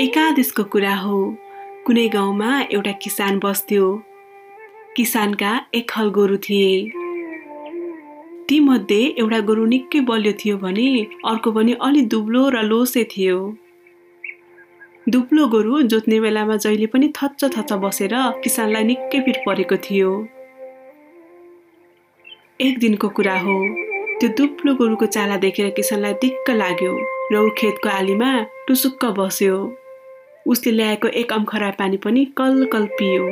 एकादेशको 0.00 0.64
कुरा 0.64 0.94
हो। 0.94 1.36
कुनै 1.86 2.08
गाउँमा 2.08 2.60
एउटा 2.72 2.92
किसान 2.92 3.38
बस्थ्यो। 3.38 4.02
किसानका 4.96 5.50
एक 5.74 5.90
हल 5.96 6.08
गोरु 6.10 6.36
थिए। 6.36 6.92
तीमध्ये 8.48 9.00
एउटा 9.18 9.40
गोरु 9.40 9.64
निकै 9.66 10.00
बलियो 10.00 10.32
थियो 10.32 10.56
भने 10.58 10.86
अर्को 11.24 11.52
पनि 11.52 11.72
अलि 11.82 12.02
दुब्लो 12.02 12.48
र 12.48 12.62
लोसे 12.62 13.04
थियो। 13.04 13.36
दुब्लो 15.08 15.46
गोरु 15.48 15.82
जोत्ने 15.82 16.20
बेलामा 16.20 16.56
जहिले 16.56 16.86
पनि 16.86 17.12
थच्च 17.16 17.44
थच्च 17.44 17.72
बसेर 17.84 18.14
किसानलाई 18.42 18.84
निकै 18.84 19.20
पिर 19.20 19.42
परेको 19.46 19.76
थियो। 19.76 20.10
एक 22.60 22.78
दिनको 22.78 23.08
कुरा 23.08 23.38
हो। 23.40 23.58
त्यो 24.20 24.28
दुब्लो 24.38 24.74
गोरुको 24.74 25.06
चाला 25.06 25.36
देखेर 25.36 25.70
किसानलाई 25.76 26.14
दिक्क 26.24 26.50
लाग्यो 26.50 26.96
र 27.32 27.36
ऊ 27.36 27.48
खेतको 27.58 27.88
आलीमा 27.88 28.32
टुसुक्क 28.66 29.04
बस्यो। 29.20 29.56
उसले 30.46 30.72
ल्याएको 30.72 31.08
एक 31.08 31.32
अम्खरा 31.32 31.70
पानी 31.78 31.96
पनि 31.96 32.24
कल 32.36 32.64
कल 32.72 32.86
पियो। 32.98 33.26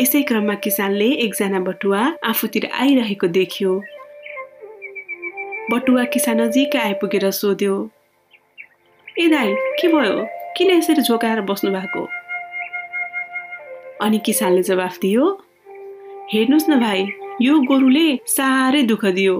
यसै 0.00 0.22
क्रममा 0.22 0.54
किसानले 0.64 1.08
एकजना 1.24 1.60
बटुवा 1.60 2.00
आफूतिर 2.24 2.68
आइरहेको 2.80 3.26
देख्यो। 3.36 3.72
बटुवा 5.70 6.04
किसान 6.14 6.40
नजिकै 6.40 6.78
आइपुगेर 6.78 7.30
सोध्यो 7.30 7.74
ए 9.18 9.26
दाई 9.28 9.54
के 9.80 9.88
भयो? 9.88 10.16
किन 10.56 10.70
यसरी 10.70 11.02
झोकाएर 11.02 11.40
बस्नु 11.48 11.70
भएको 11.70 12.02
अनि 14.04 14.18
किसानले 14.26 14.62
जवाफ 14.62 14.98
दियो 15.02 15.24
हेर्नुहोस् 16.32 16.70
न 16.70 16.80
भाइ 16.80 17.00
यो 17.42 17.58
गोरुले 17.68 18.06
साह्रै 18.26 18.82
दुःख 18.82 19.04
दियो। 19.18 19.34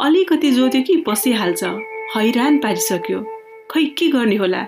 अलिकति 0.00 0.50
जोत्यो 0.50 0.82
कि 0.82 0.96
बसिहाल्छ 1.08 1.64
हैरान 2.16 2.58
पारिसक्यो। 2.58 3.18
खै 3.70 3.84
के 3.98 4.08
गर्ने 4.08 4.36
होला? 4.36 4.62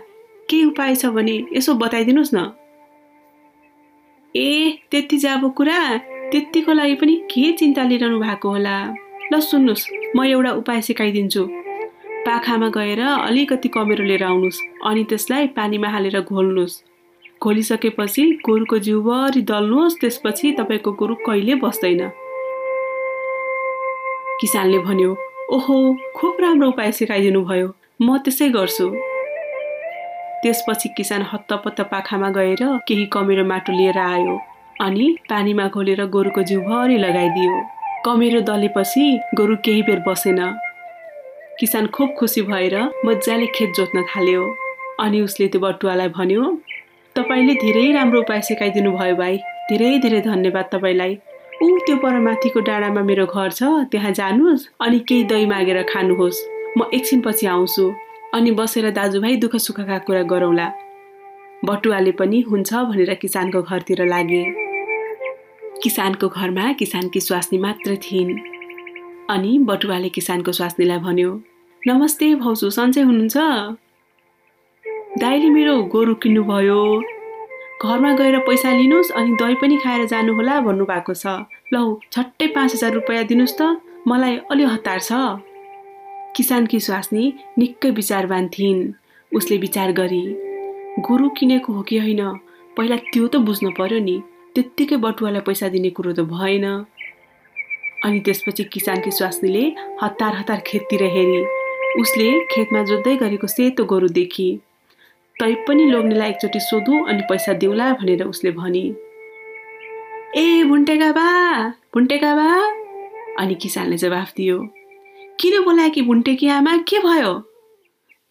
केही 0.50 0.64
उपाय 0.64 0.94
छ 0.94 1.06
भने 1.06 1.36
यसो 1.52 1.74
बताइदिनुहोस् 1.74 2.34
न। 2.34 2.52
ए 4.34 4.78
त्यति 4.90 5.16
जाबो 5.18 5.48
कुरा? 5.50 5.78
त्यतिको 6.30 6.72
लागि 6.72 6.94
पनि 7.00 7.14
के 7.30 7.52
चिन्ता 7.52 7.82
लिइरहनु 7.82 8.18
भएको 8.20 8.48
होला? 8.48 8.76
ल 9.32 9.40
सुन्नुहोस् 9.40 9.84
म 10.16 10.24
एउटा 10.24 10.50
उपाय 10.60 10.80
सिकाइदिन्छु। 10.82 11.44
पाखामा 12.26 12.68
गएर 12.68 13.00
अलिकति 13.00 13.68
कमेरो 13.68 14.04
लिएर 14.04 14.24
आउनुहोस् 14.24 14.60
अनि 14.86 15.04
त्यसलाई 15.04 15.46
पानीमा 15.56 15.88
हालेर 15.88 16.20
घोल्नुहोस्। 16.20 16.82
घोलिसकेपछि 17.42 18.22
गोरुको 18.46 18.78
जिउभरि 18.78 19.42
दल्नुहोस् 19.42 19.98
त्यसपछि 20.00 20.52
तपाईँको 20.58 20.92
गोरु 20.92 21.14
कहिले 21.26 21.54
बस्दैन। 21.64 22.02
किसानले 24.40 24.78
भन्यो 24.78 25.10
ओहो 25.54 25.76
खुब 26.16 26.36
राम्रो 26.40 26.68
उपाय 26.68 26.92
सिकाइदिनु 26.92 27.40
भयो 27.44 27.68
म 28.02 28.18
त्यसै 28.18 28.48
गर्छु। 28.48 29.13
त्यसपछि 30.44 30.88
किसान 30.96 31.22
हत्तपत्त 31.32 31.80
पाखामा 31.90 32.28
गएर 32.30 32.62
केही 32.88 33.04
कमेरो 33.12 33.44
माटो 33.44 33.72
लिएर 33.72 33.98
आयो 33.98 34.36
अनि 34.80 35.06
पानीमा 35.30 35.66
घोलेर 35.68 36.04
गोरुको 36.14 36.42
जिउभरि 36.42 36.96
लगाइदियो। 36.98 37.54
कमेरो 38.06 38.40
दलेपछि 38.48 39.04
गोरु 39.34 39.56
केही 39.64 39.82
बेर 39.82 40.00
बसेन। 40.06 40.40
किसान 41.60 41.86
खुब 41.94 42.14
खुसी 42.18 42.42
भएर 42.42 42.76
मजाले 43.06 43.46
खेत 43.54 43.72
जोत्न 43.76 44.02
थाल्यो। 44.10 44.42
अनि 45.00 45.20
उसले 45.20 45.46
त्यो 45.48 45.60
बटुवालाई 45.60 46.08
भन्यो 46.18 46.44
तपाईँले 47.16 47.54
धेरै 47.62 47.90
राम्रो 47.92 48.20
उपाय 48.20 48.40
सिकाइदिनु 48.42 48.92
भयो 48.98 49.16
भाइ। 49.16 49.36
धेरै 49.70 49.98
धेरै 49.98 50.20
धन्यवाद 50.20 50.68
तपाईँलाई। 50.72 51.18
ऊ 51.62 51.78
त्यो 51.86 51.96
परमाथिको 52.04 52.60
डाँडामा 52.60 53.02
मेरो 53.08 53.26
घर 53.26 53.50
छ 53.50 53.62
त्यहाँ 53.90 54.12
जानुहोस् 54.12 54.68
अनि 54.84 54.98
केही 55.08 55.24
दही 55.30 55.46
मागेर 55.46 55.82
खानुहोस्। 55.88 56.44
म 56.78 56.90
एकछिनपछि 56.92 57.46
आउँछु। 57.46 57.84
अनि 58.34 58.50
बसेर 58.50 58.90
दाजुभाइ 58.90 59.36
दुःख 59.36 59.56
सुखका 59.56 59.98
कुरा 59.98 60.22
गरौँला। 60.22 60.66
बटुवाले 61.64 62.12
पनि 62.12 62.40
हुन्छ 62.40 62.74
भनेर 62.74 63.14
किसानको 63.14 63.62
घरतिर 63.62 64.04
लागे। 64.04 64.44
किसानको 65.82 66.28
घरमा 66.28 66.72
किसानकी 66.72 67.20
स्वास्नी 67.20 67.58
मात्र 67.58 67.96
थिइन्। 67.96 68.32
अनि 69.30 69.58
बटुवाले 69.58 70.08
किसानको 70.08 70.52
स्वास्नीलाई 70.52 70.98
भन्यो 70.98 71.30
नमस्ते 71.82 72.34
भाउजू 72.34 72.70
सन्चै 72.70 73.02
हुनुहुन्छ? 73.02 73.36
दाइले 75.18 75.48
मेरो 75.50 75.74
गोरु 75.94 76.14
किन्नुभयो। 76.14 76.82
घरमा 77.82 78.12
गएर 78.12 78.38
पैसा 78.38 78.72
लिनुहोस् 78.72 79.10
अनि 79.12 79.36
दही 79.40 79.54
पनि 79.54 79.76
खाएर 79.76 80.06
जानुहोला 80.06 80.60
भन्नुभएको 80.60 81.14
छ। 81.14 81.26
लौ 81.72 81.82
झट्टै 82.12 82.46
पाँच 82.46 82.74
हजार 82.74 82.92
रुपियाँ 82.92 83.24
दिनुहोस् 83.24 83.58
त। 83.60 83.80
मलाई 84.08 84.36
अलि 84.50 84.64
हतार 84.64 85.00
छ। 85.00 85.12
किसानकी 86.36 86.80
स्वास्नी 86.80 87.32
निकै 87.58 87.90
विचारवान 87.90 88.48
थिइन्। 88.48 88.92
उसले 89.32 89.56
विचार 89.56 89.92
गरी 89.92 90.24
गोरु 91.06 91.28
किनेको 91.28 91.72
हो 91.72 91.82
कि 91.82 91.98
होइन? 91.98 92.22
पहिला 92.76 92.96
त्यो 92.96 93.26
त 93.26 93.36
बुझ्नु 93.36 93.70
पर्यो 93.78 93.98
नि। 93.98 94.22
त्यत्तिकै 94.54 94.96
बटुवालाई 94.96 95.40
पैसा 95.40 95.68
दिने 95.68 95.90
कुरो 95.90 96.12
त 96.12 96.20
भएन 96.20 96.66
अनि 98.04 98.20
त्यसपछि 98.20 98.64
किसानकी 98.64 99.10
स्वास्नीले 99.10 99.64
हतार 100.02 100.34
हतार 100.34 100.60
खेततिर 100.66 101.02
हेरी। 101.02 101.40
उसले 102.00 102.28
खेतमा 102.52 102.82
जोत्दै 102.84 103.16
गरेको 103.16 103.46
सेतो 103.46 103.84
गोरु 103.84 104.08
देखी। 104.08 104.48
तै 105.40 105.54
पनि 105.66 105.84
लोग्नेलाई 105.90 106.30
एकचोटि 106.30 106.60
सोधौँ 106.60 107.04
अनि 107.08 107.22
पैसा 107.30 107.52
दिउँला 107.52 107.92
भनेर 107.92 108.22
उसले 108.24 108.50
भनी। 108.50 108.84
ए 110.36 110.64
भुन्टेका 110.64 111.10
बा! 111.12 111.28
भुन्टेका 111.94 112.34
बा 112.34 112.48
अनि 113.42 113.54
किसानले 113.54 113.96
जवाफ 113.96 114.32
दियो। 114.36 114.83
किन 115.40 115.62
बोलायो 115.64 115.90
कि 115.90 116.02
भुन्टेकी 116.02 116.48
आमा? 116.48 116.76
के 116.76 116.98
भयो? 116.98 117.32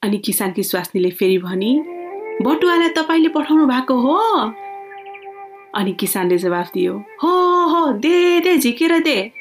अनि 0.04 0.18
किसानकी 0.18 0.64
स्वास्नीले 0.64 1.10
फेरि 1.10 1.38
भनी 1.38 1.72
बटुवालाई 2.42 2.90
तपाईँले 2.90 3.30
पठाउनु 3.30 3.66
भएको 3.68 3.96
हो? 4.02 4.18
अनि 5.76 5.94
किसानले 6.00 6.38
जवाफ 6.38 6.72
दियो 6.74 6.94
हो 7.24 7.34
हो 7.66 7.92
दे 7.94 8.40
दे 8.40 8.58
झिकेर 8.58 9.00
दे। 9.00 9.32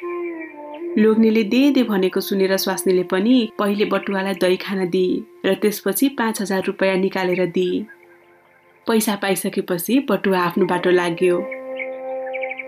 लोग्नेले 0.98 1.44
दे 1.44 1.70
दे 1.70 1.82
भनेको 1.82 2.20
सुनेर 2.20 2.56
स्वास्नीले 2.56 3.02
पनि 3.02 3.52
पहिले 3.58 3.84
बटुवालाई 3.84 4.34
दही 4.34 4.56
खान 4.56 4.88
दिए 4.90 5.22
र 5.46 5.54
त्यसपछि 5.54 6.08
पाँच 6.18 6.40
हजार 6.42 6.62
रुपियाँ 6.66 6.96
निकालेर 6.96 7.46
दिए 7.46 7.86
पैसा 8.86 9.16
पाइसकेपछि 9.22 9.98
बटुवा 10.10 10.40
आफ्नो 10.40 10.66
बाटो 10.66 10.90
लाग्यो। 10.90 11.38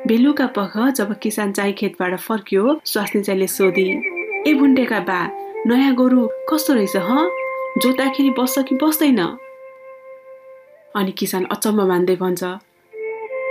बेलुका 0.07 0.47
पख 0.47 0.79
जब 0.97 1.19
किसान 1.19 1.53
चाहिँ 1.53 1.73
खेतबाट 1.73 2.19
फर्क्यो 2.21 2.81
स्वास्नी 2.85 3.23
चाहिँले 3.23 3.47
सोधी 3.47 4.14
ए 4.47 4.53
भुन्डेका 4.55 5.01
बा। 5.01 5.19
नयाँ 5.67 5.95
गोरु 5.95 6.29
कस्तो 6.49 6.75
रहेछ 6.75 6.97
ह? 6.97 7.11
जोत्दाखेरि 7.79 8.31
बस्छ 8.31 8.59
कि 8.59 8.75
बस्दैन? 8.75 9.21
अनि 10.97 11.13
किसान 11.13 11.45
अचम्म 11.45 11.87
मान्दै 11.89 12.17
भन्छ 12.17 12.43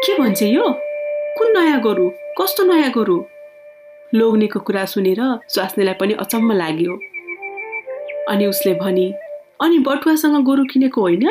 के 0.04 0.18
भन्छ 0.20 0.44
यो? 0.44 0.66
कुन 1.38 1.58
नयाँ 1.58 1.80
गोरु? 1.82 2.10
कस्तो 2.42 2.64
नयाँ 2.64 2.92
गोरु? 2.92 3.18
लोग्नेको 4.16 4.60
कुरा 4.60 4.86
सुनेर 4.86 5.22
स्वास्नीलाई 5.50 5.94
पनि 5.94 6.14
अचम्म 6.14 6.52
लाग्यो। 6.54 6.94
अनि 8.30 8.46
उसले 8.46 8.74
भनी 8.74 9.08
अनि 9.62 9.80
बटुवासँग 9.80 10.44
गोरु 10.46 10.64
किनेको 10.64 11.02
होइन? 11.02 11.26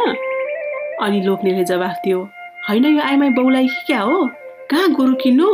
अनि 1.01 1.21
लोग्नेले 1.23 1.65
जवाफ 1.65 1.95
दियो 2.05 2.19
होइन 2.69 2.85
यो 2.85 3.03
आइमाई 3.03 3.31
बाउलाई 3.31 3.67
क्या 3.87 4.01
हो? 4.01 4.27
कहाँ 4.71 4.91
गोरु 4.93 5.15
किन्नु? 5.15 5.49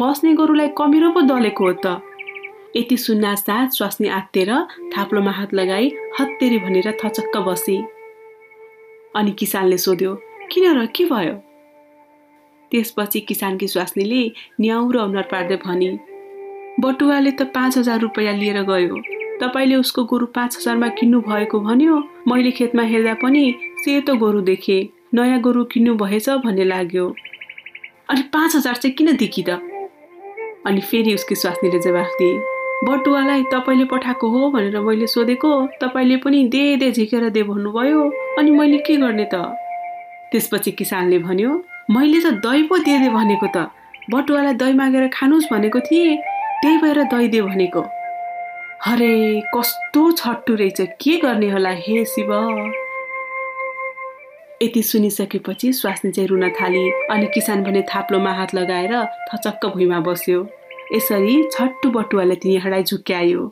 बस्ने 0.00 0.34
गोरुलाई 0.34 0.68
कमिरो 0.78 1.10
पो 1.12 1.20
दलेको 1.20 1.64
हो 1.64 1.72
त। 1.86 2.00
यति 2.76 2.96
सुन्ना 2.96 3.34
साथ 3.34 3.68
स्वास्नी 3.70 4.08
आत्तेर 4.08 4.50
थाप्लोमा 4.96 5.30
हात 5.30 5.52
लगाई 5.54 5.90
हत्तेरी 6.20 6.58
भनेर 6.58 6.90
थचक्क 7.04 7.36
बसी। 7.46 7.76
अनि 9.16 9.30
किसानले 9.38 9.76
सोध्यो 9.78 10.14
किन 10.50 10.64
र 10.74 10.86
के 10.86 11.04
भयो? 11.04 11.34
त्यसपछि 12.72 13.20
किसानकी 13.20 13.68
स्वास्नीले 13.68 14.22
न्याउ 14.60 14.90
र 14.90 14.98
अनुहार 14.98 15.28
पार्दै 15.32 15.56
भनी 15.56 15.90
बटुवाले 16.80 17.30
त 17.30 17.42
पाँच 17.54 17.78
हजार 17.78 18.00
रुपियाँ 18.00 18.34
लिएर 18.34 18.62
गयो। 18.62 18.96
तपाईँले 19.40 19.76
उसको 19.76 20.04
गोरु 20.04 20.26
पाँच 20.34 20.56
हजारमा 20.58 20.88
किन्नु 20.98 21.20
भएको 21.20 21.60
भन्यो। 21.60 21.96
मैले 22.26 22.50
खेतमा 22.50 22.82
हेर्दा 22.82 23.14
पनि 23.22 23.44
सेतो 23.84 24.16
गोरु 24.16 24.40
देखेँ। 24.50 24.88
नयाँ 25.14 25.40
गोरु 25.40 25.64
किन्नु 25.70 25.94
भएछ 25.94 26.28
भन्ने 26.42 26.64
लाग्यो। 26.64 27.06
अनि 28.10 28.22
पाँच 28.34 28.56
हजार 28.56 28.74
चाहिँ 28.74 28.94
किन 28.96 29.16
देखि 29.16 29.42
त 29.48 29.60
अनि 30.66 30.80
फेरि 30.80 31.14
उसको 31.14 31.34
स्वास्नीले 31.34 31.78
जवाफ 31.78 32.10
दिए 32.18 32.53
बटुवालाई 32.84 33.42
तपाईँले 33.52 33.84
पठाएको 33.84 34.28
हो 34.28 34.50
भनेर 34.50 34.78
मैले 34.80 35.06
सोधेको। 35.06 35.50
तपाईँले 35.80 36.16
पनि 36.16 36.44
दे 36.48 36.76
दे 36.76 36.90
झिकेर 36.92 37.28
दे 37.30 37.42
भन्नुभयो। 37.42 38.00
अनि 38.38 38.50
मैले 38.50 38.78
के 38.78 38.96
गर्ने 38.96 39.24
त? 39.34 39.34
त्यसपछि 40.32 40.70
किसानले 40.70 41.18
भन्यो 41.18 41.50
मैले 41.90 42.20
त 42.20 42.34
दही 42.44 42.62
पो 42.68 42.78
दे 42.78 42.98
दे 42.98 43.08
भनेको 43.08 43.46
त। 43.56 43.70
बटुवालाई 44.12 44.54
दही 44.54 44.72
मागेर 44.72 45.08
खानुहोस् 45.08 45.52
भनेको 45.52 45.80
थिएँ। 45.80 46.16
त्यही 46.60 46.76
भएर 46.78 47.02
दही 47.12 47.40
भनेको। 47.40 47.82
हरे 48.84 49.12
कस्तो 49.54 50.12
छट्टु 50.12 50.54
रहेछ। 50.54 50.80
के 51.00 51.16
गर्ने 51.16 51.48
होला 51.50 51.70
हे 51.70 52.04
शिव? 52.04 52.32
यति 54.62 54.82
सुनिसकेपछि 54.82 55.72
स्वास्नी 55.72 56.10
चाहिँ 56.12 56.28
रुन 56.28 56.48
थाली 56.50 56.84
अनि 57.10 57.26
किसान 57.34 57.64
भने 57.64 57.82
थाप्लोमा 57.82 58.32
हात 58.32 58.54
लगाएर 58.54 58.92
थचक्क 59.28 59.66
भुइँमा 59.66 60.00
बस्यो। 60.00 60.40
यसरी 60.94 61.36
छट्टु 61.52 61.90
बटुवाले 61.90 62.34
तिनीहरूलाई 62.42 62.82
झुक्क्यायो 62.90 63.42